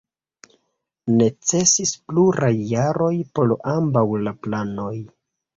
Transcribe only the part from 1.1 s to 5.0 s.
Necesis pluraj jaroj por ambaŭ la planoj.